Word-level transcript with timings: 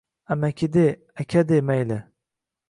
Amaki 0.25 0.67
de, 0.73 0.87
aka 1.21 1.43
de, 1.49 1.61
mayli… 1.61 1.99